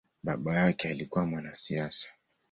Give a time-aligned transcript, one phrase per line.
[0.23, 2.09] Baba yake alikua mwanasiasa.